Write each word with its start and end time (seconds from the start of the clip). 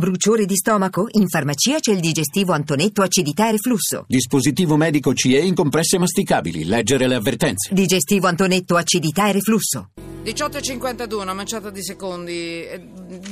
Bruciore 0.00 0.44
di 0.44 0.56
stomaco? 0.56 1.06
In 1.12 1.26
farmacia 1.26 1.78
c'è 1.80 1.90
il 1.90 2.00
digestivo 2.00 2.52
Antonetto 2.52 3.00
acidità 3.00 3.48
e 3.48 3.52
reflusso. 3.52 4.04
Dispositivo 4.06 4.76
medico 4.76 5.14
CE 5.14 5.38
in 5.38 5.54
compresse 5.54 5.96
masticabili. 5.96 6.66
Leggere 6.66 7.08
le 7.08 7.14
avvertenze. 7.14 7.72
Digestivo 7.72 8.26
Antonetto 8.26 8.76
acidità 8.76 9.26
e 9.28 9.32
reflusso. 9.32 9.92
18.52, 10.22 11.14
una 11.14 11.32
manciata 11.32 11.70
di 11.70 11.82
secondi. 11.82 12.32
Eh, 12.66 12.78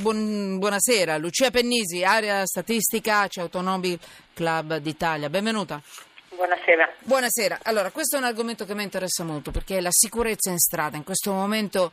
buon- 0.00 0.56
buonasera, 0.58 1.18
Lucia 1.18 1.50
Pennisi, 1.50 2.02
area 2.02 2.46
statistica 2.46 3.20
ACE 3.20 3.42
Autonomi 3.42 3.98
Club 4.32 4.78
d'Italia. 4.78 5.28
Benvenuta. 5.28 5.82
Buonasera. 6.36 6.92
Buonasera. 7.04 7.60
Allora, 7.62 7.90
questo 7.90 8.16
è 8.16 8.18
un 8.18 8.24
argomento 8.24 8.64
che 8.64 8.74
mi 8.74 8.82
interessa 8.82 9.22
molto 9.22 9.50
perché 9.52 9.78
è 9.78 9.80
la 9.80 9.92
sicurezza 9.92 10.50
in 10.50 10.58
strada. 10.58 10.96
In 10.96 11.04
questo 11.04 11.32
momento 11.32 11.92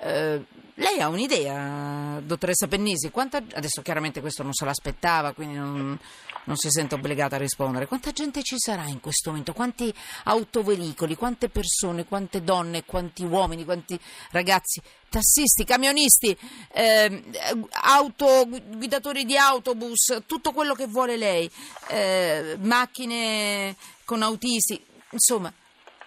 eh, 0.00 0.44
lei 0.74 1.00
ha 1.00 1.08
un'idea, 1.08 2.20
dottoressa 2.22 2.68
Pennisi? 2.68 3.10
Quanta- 3.10 3.42
adesso 3.52 3.82
chiaramente 3.82 4.20
questo 4.20 4.42
non 4.42 4.52
se 4.52 4.64
l'aspettava, 4.64 5.32
quindi 5.32 5.56
non, 5.56 5.98
non 6.44 6.56
si 6.56 6.70
sente 6.70 6.94
obbligata 6.94 7.36
a 7.36 7.38
rispondere. 7.38 7.86
Quanta 7.86 8.12
gente 8.12 8.42
ci 8.42 8.56
sarà 8.58 8.86
in 8.86 9.00
questo 9.00 9.30
momento? 9.30 9.52
Quanti 9.52 9.92
autoveicoli, 10.24 11.16
quante 11.16 11.48
persone, 11.48 12.06
quante 12.06 12.42
donne, 12.42 12.84
quanti 12.84 13.24
uomini, 13.24 13.64
quanti 13.64 13.98
ragazzi, 14.30 14.80
tassisti, 15.08 15.64
camionisti, 15.64 16.36
eh, 16.72 17.22
auto, 17.70 18.46
guidatori 18.48 19.24
di 19.24 19.36
autobus, 19.36 20.22
tutto 20.24 20.52
quello 20.52 20.74
che 20.74 20.86
vuole 20.86 21.16
lei, 21.16 21.50
eh, 21.88 22.56
macchine 22.60 23.76
con 24.04 24.22
autisti, 24.22 24.84
insomma, 25.10 25.52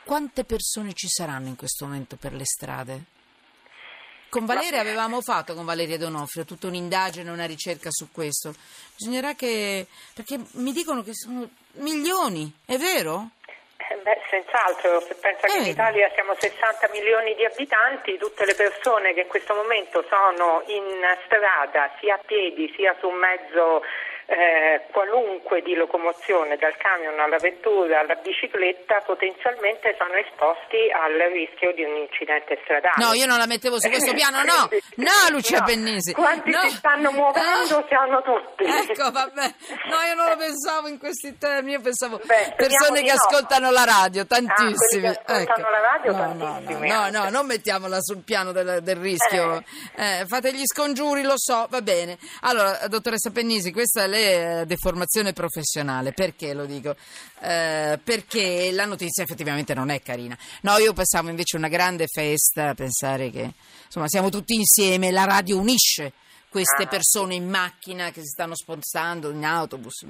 quante 0.03 0.43
persone 0.43 0.93
ci 0.93 1.07
saranno 1.07 1.47
in 1.47 1.55
questo 1.55 1.85
momento 1.85 2.15
per 2.17 2.33
le 2.33 2.45
strade? 2.45 3.03
Con 4.29 4.45
Valeria 4.45 4.81
avevamo 4.81 5.21
fatto, 5.21 5.53
con 5.53 5.63
Valeria 5.63 5.97
Donofrio, 5.97 6.43
tutta 6.43 6.65
un'indagine, 6.65 7.29
una 7.29 7.45
ricerca 7.45 7.89
su 7.91 8.11
questo. 8.11 8.55
Bisognerà 8.97 9.35
che... 9.35 9.85
perché 10.15 10.39
mi 10.53 10.71
dicono 10.71 11.03
che 11.03 11.13
sono 11.13 11.47
milioni, 11.73 12.51
è 12.65 12.77
vero? 12.77 13.29
Eh, 13.77 13.95
Beh, 14.01 14.21
senz'altro, 14.31 15.01
se 15.01 15.13
pensa 15.15 15.45
che 15.45 15.53
Eh. 15.53 15.61
in 15.61 15.67
Italia 15.67 16.09
siamo 16.15 16.33
60 16.33 16.89
milioni 16.91 17.35
di 17.35 17.45
abitanti, 17.45 18.17
tutte 18.17 18.45
le 18.45 18.55
persone 18.55 19.13
che 19.13 19.21
in 19.21 19.27
questo 19.27 19.53
momento 19.53 20.03
sono 20.09 20.63
in 20.65 20.97
strada, 21.25 21.93
sia 21.99 22.15
a 22.15 22.21
piedi 22.25 22.73
sia 22.75 22.95
su 22.99 23.07
un 23.07 23.19
mezzo 23.19 23.83
eh, 24.25 24.87
qualunque 24.91 25.61
di 25.61 25.73
locomozione, 25.75 26.57
dal 26.57 26.75
camion 26.77 27.19
alla 27.19 27.37
vettura 27.37 27.99
alla 27.99 28.15
bicicletta, 28.15 29.01
potenzialmente 29.05 29.95
sono 29.97 30.13
esposti 30.15 30.89
al 30.91 31.13
rischio 31.31 31.73
di 31.73 31.83
un 31.83 31.95
incidente 31.97 32.59
stradale. 32.63 33.03
No, 33.03 33.13
io 33.13 33.25
non 33.25 33.37
la 33.37 33.45
mettevo 33.47 33.79
su 33.79 33.89
questo 33.89 34.13
piano, 34.13 34.43
no! 34.43 34.69
No, 34.95 35.11
Lucia 35.31 35.59
No. 35.59 35.65
Pennisi! 35.65 36.13
Quanti 36.13 36.51
no. 36.51 36.59
si 36.61 36.69
stanno 36.75 37.11
muovendo 37.11 37.77
Ah. 37.77 37.85
siamo 37.87 38.21
tutti. 38.21 38.63
Ecco, 38.63 39.11
vabbè. 39.11 39.53
No, 39.89 40.01
io 40.07 40.13
non 40.15 40.29
lo 40.29 40.37
pensavo 40.37 40.87
in 40.87 40.97
questi 40.97 41.37
termini, 41.37 41.73
io 41.73 41.81
pensavo 41.81 42.19
Beh, 42.23 42.53
persone 42.55 43.01
che 43.01 43.11
no. 43.11 43.13
ascoltano 43.15 43.71
la 43.71 43.83
radio, 43.83 44.25
tantissimi. 44.25 45.07
Ah, 45.07 45.15
quelli 45.15 45.45
che 45.45 45.51
ascoltano 45.51 45.69
la 45.69 45.79
radio, 45.79 46.11
no, 46.11 46.33
no, 46.33 46.43
tantissimi 46.43 46.89
no, 46.89 47.29
non 47.29 47.45
mettiamola 47.45 48.01
sul 48.01 48.23
piano 48.23 48.51
del, 48.51 48.79
del 48.81 48.95
rischio. 48.97 49.63
Eh, 49.95 50.25
fate 50.27 50.53
gli 50.53 50.65
scongiuri, 50.65 51.23
lo 51.23 51.33
so, 51.35 51.67
va 51.69 51.81
bene. 51.81 52.17
Allora, 52.41 52.87
dottoressa 52.87 53.31
Pennisi, 53.31 53.71
questa 53.71 54.03
è 54.03 54.07
la 54.19 54.65
deformazione 54.65 55.33
professionale, 55.33 56.13
perché 56.13 56.53
lo 56.53 56.65
dico? 56.65 56.95
Eh, 57.41 57.99
perché 58.03 58.71
la 58.71 58.85
notizia 58.85 59.23
effettivamente 59.23 59.73
non 59.73 59.89
è 59.89 60.01
carina. 60.01 60.37
No, 60.61 60.77
io 60.77 60.93
pensavo 60.93 61.29
invece 61.29 61.57
una 61.57 61.67
grande 61.67 62.07
festa, 62.07 62.73
pensare 62.73 63.29
che 63.29 63.53
insomma 63.85 64.07
siamo 64.07 64.29
tutti 64.29 64.55
insieme, 64.55 65.11
la 65.11 65.25
radio 65.25 65.59
unisce 65.59 66.13
queste 66.53 66.85
persone 66.85 67.33
in 67.33 67.49
macchina 67.49 68.11
che 68.11 68.21
si 68.21 68.27
stanno 68.27 68.55
spostando 68.55 69.31
in 69.31 69.43
autobus. 69.43 70.05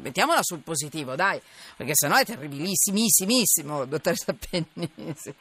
Mettiamola 0.00 0.42
sul 0.42 0.58
positivo, 0.58 1.14
dai, 1.14 1.40
perché 1.78 1.92
sennò 1.94 2.16
è 2.16 2.26
terribilissimissimo, 2.26 3.86
dottoressa 3.86 4.34
Pennisi. 4.34 5.34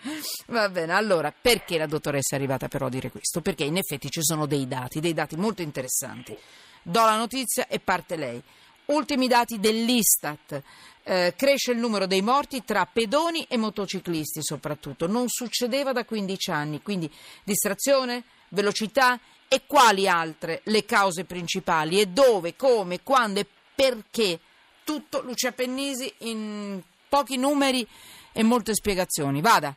Va 0.48 0.70
bene, 0.70 0.94
allora, 0.94 1.34
perché 1.34 1.78
la 1.78 1.86
dottoressa 1.86 2.36
è 2.36 2.38
arrivata 2.38 2.70
però 2.70 2.86
a 2.86 2.90
dire 2.90 3.12
questo? 3.12 3.42
Perché 3.42 3.66
in 3.66 3.76
effetti 3.76 4.10
ci 4.10 4.24
sono 4.24 4.46
dei 4.46 4.70
dati, 4.70 5.02
dei 5.02 5.14
dati 5.14 5.36
molto 5.36 5.62
interessanti. 5.62 6.36
Do 6.82 7.02
la 7.02 7.18
notizia 7.18 7.68
e 7.68 7.82
parte 7.82 8.16
lei. 8.16 8.42
Ultimi 8.86 9.28
dati 9.28 9.60
dell'Istat. 9.60 10.62
Eh, 11.04 11.34
cresce 11.36 11.74
il 11.74 11.78
numero 11.78 12.06
dei 12.06 12.22
morti 12.22 12.64
tra 12.64 12.86
pedoni 12.86 13.46
e 13.50 13.58
motociclisti 13.58 14.42
soprattutto. 14.42 15.08
Non 15.08 15.28
succedeva 15.28 15.92
da 15.92 16.06
15 16.06 16.52
anni, 16.52 16.82
quindi 16.82 17.12
distrazione, 17.44 18.24
velocità 18.48 19.20
e 19.48 19.64
quali 19.66 20.08
altre 20.08 20.62
le 20.66 20.86
cause 20.86 21.24
principali 21.24 22.00
e 22.00 22.08
dove, 22.08 22.56
come, 22.56 23.02
quando 23.04 23.40
e 23.40 23.46
perché. 23.74 24.40
Tutto 24.84 25.22
Lucia 25.22 25.52
Pennisi 25.52 26.12
in 26.20 26.82
pochi 27.10 27.38
numeri 27.38 27.86
e 28.32 28.44
molte 28.44 28.74
spiegazioni. 28.74 29.42
Vada. 29.42 29.76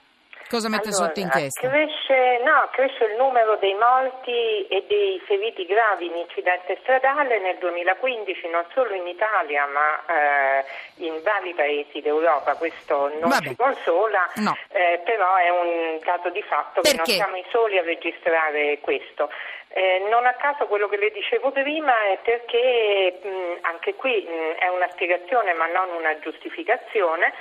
Cosa 0.51 0.69
mette 0.69 0.89
Allora, 0.89 1.05
sotto 1.05 1.21
inchiesta? 1.21 1.69
Cresce, 1.69 2.41
no, 2.43 2.69
cresce 2.73 3.05
il 3.05 3.15
numero 3.17 3.55
dei 3.61 3.75
morti 3.75 4.67
e 4.67 4.85
dei 4.89 5.21
feriti 5.25 5.65
gravi 5.65 6.07
in 6.07 6.17
incidente 6.17 6.77
stradale 6.81 7.39
nel 7.39 7.57
2015 7.59 8.49
non 8.49 8.65
solo 8.75 8.93
in 8.95 9.07
Italia 9.07 9.65
ma 9.67 10.03
eh, 10.11 10.65
in 11.07 11.23
vari 11.23 11.55
paesi 11.55 12.01
d'Europa. 12.01 12.57
Questo 12.57 13.09
non 13.21 13.31
Vabbè. 13.31 13.49
ci 13.51 13.55
consola, 13.55 14.29
No. 14.43 14.57
eh, 14.73 15.01
però 15.05 15.37
è 15.37 15.51
un 15.51 15.99
dato 16.05 16.31
di 16.31 16.43
fatto 16.43 16.81
che 16.81 16.89
non 16.97 17.05
Perché? 17.05 17.13
siamo 17.13 17.37
i 17.37 17.45
soli 17.51 17.79
a 17.79 17.83
registrare 17.83 18.81
questo. 18.81 19.31
Eh, 19.73 20.05
non 20.11 20.27
a 20.27 20.33
caso 20.35 20.67
quello 20.67 20.89
che 20.89 20.97
le 20.97 21.11
dicevo 21.13 21.53
prima 21.53 21.95
è 22.11 22.19
perché 22.25 23.21
mh, 23.23 23.59
anche 23.61 23.95
qui 23.95 24.27
mh, 24.29 24.59
è 24.59 24.67
una 24.67 24.89
spiegazione 24.91 25.53
ma 25.53 25.67
non 25.67 25.91
una 25.95 26.19
giustificazione. 26.19 27.33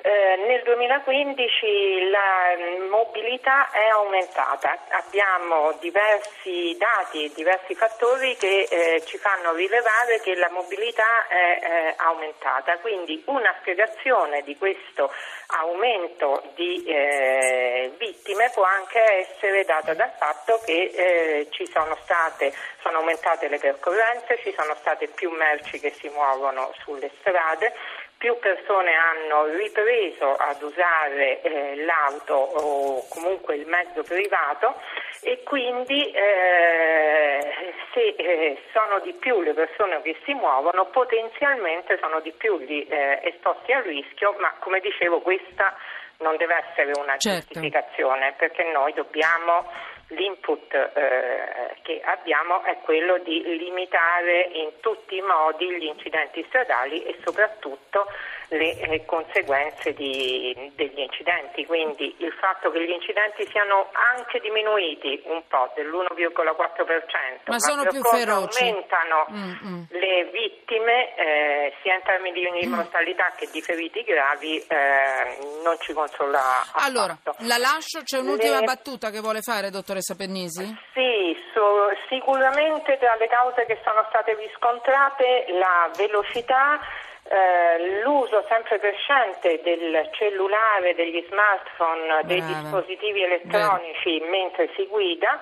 Eh, 0.00 0.36
nel 0.46 0.62
2015 0.62 2.08
la 2.10 2.54
mobilità 2.88 3.68
è 3.72 3.88
aumentata, 3.88 4.78
abbiamo 4.90 5.72
diversi 5.80 6.76
dati 6.78 7.24
e 7.24 7.32
diversi 7.34 7.74
fattori 7.74 8.36
che 8.36 8.68
eh, 8.70 9.02
ci 9.04 9.18
fanno 9.18 9.54
rilevare 9.54 10.20
che 10.22 10.36
la 10.36 10.50
mobilità 10.50 11.26
è 11.26 11.34
eh, 11.34 11.94
aumentata, 11.96 12.78
quindi 12.78 13.20
una 13.26 13.52
spiegazione 13.58 14.42
di 14.42 14.56
questo 14.56 15.10
aumento 15.48 16.44
di 16.54 16.84
eh, 16.84 17.90
vittime 17.98 18.50
può 18.54 18.62
anche 18.62 19.00
essere 19.00 19.64
data 19.64 19.94
dal 19.94 20.12
fatto 20.16 20.60
che 20.64 20.92
eh, 20.94 21.48
ci 21.50 21.66
sono 21.66 21.96
state, 22.04 22.54
sono 22.82 22.98
aumentate 22.98 23.48
le 23.48 23.58
percorrenze, 23.58 24.38
ci 24.44 24.54
sono 24.56 24.76
state 24.76 25.08
più 25.08 25.30
merci 25.30 25.80
che 25.80 25.90
si 25.90 26.08
muovono 26.10 26.72
sulle 26.84 27.10
strade, 27.18 27.74
più 28.18 28.36
persone 28.40 28.92
hanno 28.94 29.46
ripreso 29.56 30.34
ad 30.34 30.60
usare 30.60 31.40
eh, 31.40 31.76
l'auto 31.76 32.34
o 32.34 33.06
comunque 33.08 33.54
il 33.54 33.66
mezzo 33.66 34.02
privato 34.02 34.74
e 35.22 35.42
quindi 35.44 36.10
eh, 36.10 37.54
se 37.98 38.14
eh, 38.16 38.62
sono 38.72 39.00
di 39.00 39.12
più 39.14 39.42
le 39.42 39.52
persone 39.54 40.00
che 40.02 40.16
si 40.24 40.32
muovono 40.32 40.86
potenzialmente 40.86 41.98
sono 42.00 42.20
di 42.20 42.30
più 42.30 42.60
gli 42.60 42.86
eh, 42.88 43.20
esposti 43.24 43.72
al 43.72 43.82
rischio, 43.82 44.36
ma 44.38 44.54
come 44.60 44.78
dicevo 44.78 45.20
questa 45.20 45.76
non 46.18 46.36
deve 46.36 46.64
essere 46.68 46.92
una 46.98 47.16
Certo. 47.16 47.46
giustificazione 47.52 48.34
perché 48.36 48.64
noi 48.72 48.92
dobbiamo 48.92 49.66
l'input 50.08 50.72
eh, 50.72 51.76
che 51.82 52.00
abbiamo 52.04 52.62
è 52.62 52.78
quello 52.82 53.18
di 53.18 53.42
limitare 53.58 54.48
in 54.52 54.70
tutti 54.80 55.16
i 55.16 55.20
modi 55.20 55.70
gli 55.76 55.84
incidenti 55.84 56.44
stradali 56.48 57.02
e 57.02 57.18
soprattutto 57.24 58.06
le 58.48 58.78
eh, 58.80 59.04
conseguenze 59.04 59.92
di- 59.92 60.72
degli 60.74 60.98
incidenti. 61.00 61.66
Quindi 61.66 62.14
il 62.18 62.32
fatto 62.32 62.70
che 62.70 62.82
gli 62.84 62.90
incidenti 62.90 63.46
siano 63.48 63.90
anche 64.16 64.40
diminuiti 64.40 65.20
un 65.26 65.42
po' 65.46 65.70
dell'1,4%, 65.74 67.40
Ma 67.46 67.58
sono 67.58 67.84
per 67.90 68.00
più 68.00 68.10
feroci. 68.10 68.62
aumentano 68.62 69.26
Mm, 69.30 69.52
mm. 69.64 69.82
le 69.90 70.24
vittime 70.32 71.14
eh, 71.16 71.74
sia 71.82 71.94
in 71.94 72.02
termini 72.02 72.40
di 72.60 72.66
mortalità 72.66 73.32
che 73.36 73.48
di 73.52 73.60
feriti 73.60 74.02
gravi 74.02 74.56
eh, 74.58 75.38
non 75.62 75.76
ci 75.80 75.92
consola 75.92 76.38
affatto. 76.38 76.84
Allora, 76.84 77.16
la 77.46 77.56
lascio, 77.58 78.02
c'è 78.02 78.18
un'ultima 78.18 78.60
Le- 78.60 78.64
battuta 78.64 79.10
che 79.10 79.20
vuole 79.20 79.40
fare, 79.40 79.70
dottoressa 79.70 80.14
Pennisi? 80.14 80.64
Sì, 80.94 81.36
so- 81.52 81.90
sicuramente 82.08 82.96
tra 82.98 83.14
le 83.16 83.28
cause 83.28 83.64
che 83.66 83.78
sono 83.84 84.04
state 84.08 84.34
riscontrate 84.34 85.46
la 85.58 85.90
velocità, 85.96 86.80
eh, 87.30 88.00
l'uso 88.02 88.42
sempre 88.48 88.78
crescente 88.78 89.60
del 89.62 90.08
cellulare, 90.12 90.94
degli 90.94 91.22
smartphone, 91.28 92.22
dei 92.24 92.40
Brava. 92.40 92.60
dispositivi 92.60 93.22
elettronici 93.22 94.20
mentre 94.30 94.70
si 94.76 94.86
guida 94.86 95.38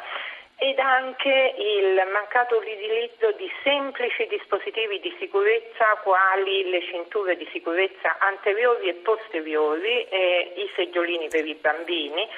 ed 0.67 0.81
anche 0.81 1.55
il 1.59 2.03
mancato 2.13 2.57
utilizzo 2.57 3.31
di 3.39 3.49
semplici 3.63 4.27
dispositivi 4.27 4.99
di 4.99 5.15
sicurezza 5.21 5.85
quali 6.03 6.69
le 6.69 6.83
cinture 6.83 7.37
di 7.37 7.47
sicurezza 7.53 8.17
anteriori 8.19 8.89
e 8.89 8.95
posteriori 8.95 10.09
e 10.09 10.55
i 10.57 10.71
seggiolini 10.75 11.29
per 11.29 11.47
i 11.47 11.55
bambini 11.55 12.29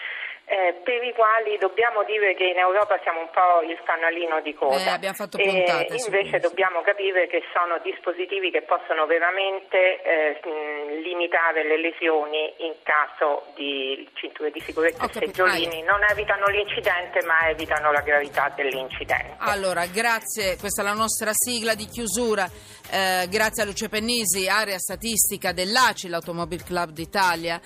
eh, 0.48 0.80
per 0.82 1.04
i 1.04 1.12
quali 1.12 1.58
dobbiamo 1.58 2.04
dire 2.04 2.34
che 2.34 2.44
in 2.44 2.56
Europa 2.56 2.98
siamo 3.02 3.20
un 3.20 3.30
po' 3.30 3.60
il 3.68 3.76
fanalino 3.84 4.40
di 4.40 4.54
coda. 4.54 4.80
Eh, 4.80 4.88
abbiamo 4.88 5.14
fatto 5.14 5.36
puntate 5.36 5.92
e 5.92 6.00
invece 6.00 6.38
dobbiamo 6.40 6.80
capire 6.80 7.28
che 7.28 7.44
sono 7.52 7.76
dispositivi 7.84 8.50
che 8.50 8.62
possono 8.62 9.04
veramente 9.04 10.00
eh, 10.00 10.40
limitare 11.04 11.64
le 11.68 11.78
lesioni 11.78 12.52
in 12.64 12.72
caso 12.82 13.52
di 13.54 14.08
cinture 14.14 14.50
di 14.50 14.60
sicurezza 14.60 15.04
e 15.04 15.12
seggiolini. 15.12 15.82
Non 15.82 16.00
evitano 16.08 16.46
l'incidente 16.46 17.20
ma 17.24 17.48
evitano 17.48 17.92
la 17.92 18.00
gravità 18.00 18.50
dell'incidente. 18.56 19.36
Allora, 19.38 19.84
grazie, 19.84 20.56
questa 20.56 20.80
è 20.80 20.84
la 20.84 20.96
nostra 20.96 21.30
sigla 21.34 21.74
di 21.74 21.84
chiusura. 21.86 22.48
Eh, 22.90 23.28
grazie 23.28 23.64
a 23.64 23.66
Luce 23.66 23.90
Pennisi, 23.90 24.48
area 24.48 24.78
statistica 24.78 25.52
dell'ACI, 25.52 26.08
l'Automobile 26.08 26.64
Club 26.64 26.90
d'Italia. 26.90 27.60